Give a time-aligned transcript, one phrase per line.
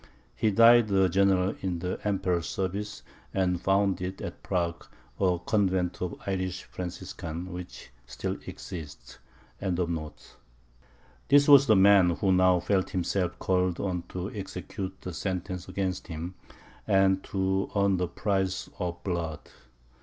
[0.35, 3.03] He died a general in the Emperor's service,
[3.35, 4.87] and founded, at Prague,
[5.19, 9.19] a convent of Irish Franciscans which still exists.
[9.61, 9.79] Ed.]
[11.27, 16.07] This was the man who now felt himself called on to execute the sentence against
[16.07, 16.33] him,
[16.87, 19.51] and to earn the price of blood.